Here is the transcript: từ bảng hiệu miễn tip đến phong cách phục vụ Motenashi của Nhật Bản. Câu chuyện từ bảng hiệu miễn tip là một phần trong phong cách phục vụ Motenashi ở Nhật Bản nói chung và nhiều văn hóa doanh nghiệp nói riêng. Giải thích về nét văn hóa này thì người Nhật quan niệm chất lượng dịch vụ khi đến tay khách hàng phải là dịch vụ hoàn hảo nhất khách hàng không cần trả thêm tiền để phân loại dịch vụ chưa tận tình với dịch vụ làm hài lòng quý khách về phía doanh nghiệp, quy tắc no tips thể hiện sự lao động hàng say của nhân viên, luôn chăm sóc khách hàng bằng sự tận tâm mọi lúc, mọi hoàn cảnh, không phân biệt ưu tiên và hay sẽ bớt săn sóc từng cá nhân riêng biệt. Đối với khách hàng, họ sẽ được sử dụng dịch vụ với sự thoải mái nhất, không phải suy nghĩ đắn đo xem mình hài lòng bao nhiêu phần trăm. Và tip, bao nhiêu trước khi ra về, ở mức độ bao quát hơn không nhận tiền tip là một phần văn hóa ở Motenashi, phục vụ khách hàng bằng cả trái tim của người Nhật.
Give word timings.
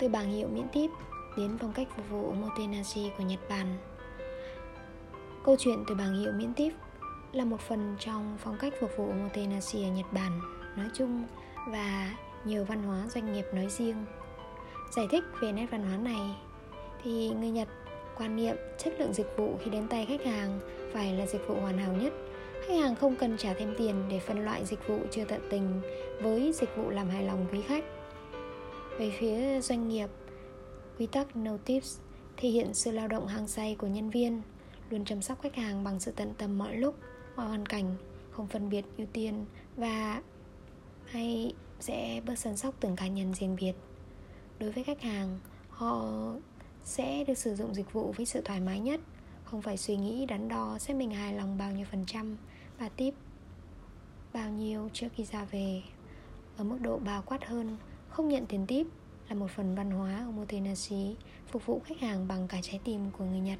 từ 0.00 0.08
bảng 0.08 0.30
hiệu 0.30 0.48
miễn 0.48 0.68
tip 0.68 0.90
đến 1.36 1.58
phong 1.60 1.72
cách 1.72 1.88
phục 1.96 2.10
vụ 2.10 2.32
Motenashi 2.32 3.10
của 3.18 3.24
Nhật 3.24 3.40
Bản. 3.48 3.66
Câu 5.44 5.56
chuyện 5.58 5.84
từ 5.88 5.94
bảng 5.94 6.20
hiệu 6.20 6.32
miễn 6.32 6.54
tip 6.54 6.72
là 7.32 7.44
một 7.44 7.60
phần 7.60 7.96
trong 7.98 8.36
phong 8.38 8.56
cách 8.60 8.72
phục 8.80 8.90
vụ 8.96 9.12
Motenashi 9.12 9.84
ở 9.84 9.88
Nhật 9.88 10.12
Bản 10.12 10.40
nói 10.76 10.86
chung 10.94 11.24
và 11.66 12.16
nhiều 12.44 12.64
văn 12.64 12.82
hóa 12.82 13.06
doanh 13.08 13.32
nghiệp 13.32 13.44
nói 13.54 13.66
riêng. 13.68 14.04
Giải 14.96 15.06
thích 15.10 15.24
về 15.40 15.52
nét 15.52 15.66
văn 15.70 15.82
hóa 15.82 15.96
này 15.96 16.36
thì 17.02 17.28
người 17.28 17.50
Nhật 17.50 17.68
quan 18.18 18.36
niệm 18.36 18.56
chất 18.78 18.94
lượng 18.98 19.12
dịch 19.12 19.36
vụ 19.36 19.58
khi 19.64 19.70
đến 19.70 19.88
tay 19.88 20.06
khách 20.06 20.24
hàng 20.24 20.60
phải 20.92 21.14
là 21.14 21.26
dịch 21.26 21.48
vụ 21.48 21.54
hoàn 21.60 21.78
hảo 21.78 21.92
nhất 21.92 22.12
khách 22.66 22.74
hàng 22.74 22.94
không 22.94 23.16
cần 23.16 23.36
trả 23.36 23.54
thêm 23.54 23.74
tiền 23.78 23.94
để 24.10 24.18
phân 24.18 24.44
loại 24.44 24.64
dịch 24.64 24.88
vụ 24.88 24.98
chưa 25.10 25.24
tận 25.24 25.40
tình 25.50 25.80
với 26.22 26.52
dịch 26.52 26.76
vụ 26.76 26.90
làm 26.90 27.08
hài 27.08 27.22
lòng 27.22 27.46
quý 27.52 27.60
khách 27.62 27.84
về 29.00 29.10
phía 29.10 29.60
doanh 29.60 29.88
nghiệp, 29.88 30.08
quy 30.98 31.06
tắc 31.06 31.36
no 31.36 31.56
tips 31.56 31.98
thể 32.36 32.48
hiện 32.48 32.74
sự 32.74 32.90
lao 32.90 33.08
động 33.08 33.26
hàng 33.26 33.48
say 33.48 33.74
của 33.74 33.86
nhân 33.86 34.10
viên, 34.10 34.42
luôn 34.90 35.04
chăm 35.04 35.22
sóc 35.22 35.42
khách 35.42 35.56
hàng 35.56 35.84
bằng 35.84 36.00
sự 36.00 36.12
tận 36.12 36.34
tâm 36.38 36.58
mọi 36.58 36.76
lúc, 36.76 36.96
mọi 37.36 37.48
hoàn 37.48 37.66
cảnh, 37.66 37.96
không 38.30 38.46
phân 38.46 38.68
biệt 38.68 38.84
ưu 38.98 39.06
tiên 39.12 39.44
và 39.76 40.22
hay 41.04 41.54
sẽ 41.80 42.20
bớt 42.26 42.38
săn 42.38 42.56
sóc 42.56 42.74
từng 42.80 42.96
cá 42.96 43.06
nhân 43.06 43.34
riêng 43.34 43.56
biệt. 43.60 43.72
Đối 44.58 44.72
với 44.72 44.84
khách 44.84 45.02
hàng, 45.02 45.40
họ 45.70 46.32
sẽ 46.84 47.24
được 47.24 47.38
sử 47.38 47.54
dụng 47.54 47.74
dịch 47.74 47.92
vụ 47.92 48.12
với 48.16 48.26
sự 48.26 48.40
thoải 48.44 48.60
mái 48.60 48.80
nhất, 48.80 49.00
không 49.44 49.62
phải 49.62 49.76
suy 49.76 49.96
nghĩ 49.96 50.26
đắn 50.26 50.48
đo 50.48 50.78
xem 50.78 50.98
mình 50.98 51.10
hài 51.10 51.34
lòng 51.34 51.58
bao 51.58 51.72
nhiêu 51.72 51.86
phần 51.90 52.04
trăm. 52.06 52.36
Và 52.78 52.88
tip, 52.88 53.14
bao 54.32 54.50
nhiêu 54.50 54.88
trước 54.92 55.08
khi 55.14 55.24
ra 55.24 55.44
về, 55.44 55.82
ở 56.56 56.64
mức 56.64 56.78
độ 56.80 56.98
bao 56.98 57.22
quát 57.22 57.44
hơn 57.44 57.76
không 58.10 58.28
nhận 58.28 58.46
tiền 58.46 58.66
tip 58.66 58.86
là 59.28 59.34
một 59.34 59.50
phần 59.56 59.74
văn 59.74 59.90
hóa 59.90 60.24
ở 60.26 60.30
Motenashi, 60.30 61.16
phục 61.48 61.66
vụ 61.66 61.80
khách 61.84 62.00
hàng 62.00 62.28
bằng 62.28 62.48
cả 62.48 62.58
trái 62.62 62.80
tim 62.84 63.10
của 63.18 63.24
người 63.24 63.40
Nhật. 63.40 63.58